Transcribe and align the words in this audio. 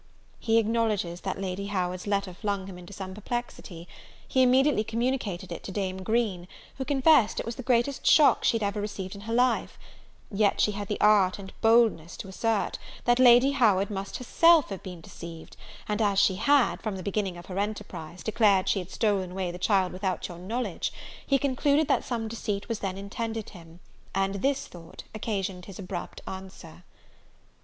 He 0.39 0.57
acknowledges 0.57 1.21
that 1.21 1.39
Lady 1.39 1.67
Howard's 1.67 2.07
letter 2.07 2.33
flung 2.33 2.65
him 2.65 2.79
into 2.79 2.91
some 2.91 3.13
perplexity: 3.13 3.87
he 4.27 4.41
immediately 4.41 4.83
communicated 4.83 5.51
it 5.51 5.61
to 5.65 5.71
Dame 5.71 6.01
Green, 6.01 6.47
who 6.79 6.85
confessed 6.85 7.39
it 7.39 7.45
was 7.45 7.55
the 7.55 7.61
greatest 7.61 8.07
shock 8.07 8.43
she 8.43 8.57
had 8.57 8.63
ever 8.65 8.81
received 8.81 9.13
in 9.13 9.21
her 9.21 9.33
life; 9.35 9.77
yet 10.31 10.59
she 10.59 10.71
had 10.71 10.87
the 10.87 10.99
art 10.99 11.37
and 11.37 11.53
boldness 11.61 12.17
to 12.17 12.27
assert, 12.27 12.79
that 13.05 13.19
Lady 13.19 13.51
Howard 13.51 13.91
must 13.91 14.17
herself 14.17 14.69
have 14.69 14.81
been 14.81 15.01
deceived: 15.01 15.55
and 15.87 16.01
as 16.01 16.17
she 16.17 16.37
had, 16.37 16.81
from 16.81 16.95
the 16.95 17.03
beginning 17.03 17.37
of 17.37 17.45
her 17.45 17.59
enterprise, 17.59 18.23
declared 18.23 18.67
she 18.67 18.79
had 18.79 18.89
stolen 18.89 19.33
away 19.33 19.51
the 19.51 19.59
child 19.59 19.91
without 19.93 20.27
your 20.27 20.39
knowledge, 20.39 20.91
he 21.27 21.37
concluded 21.37 21.87
that 21.87 22.03
some 22.03 22.27
deceit 22.27 22.67
was 22.67 22.79
then 22.79 22.97
intended 22.97 23.51
him; 23.51 23.79
and 24.15 24.41
this 24.41 24.65
thought 24.65 25.03
occasioned 25.13 25.65
his 25.65 25.77
abrupt 25.77 26.21
answer. 26.25 26.83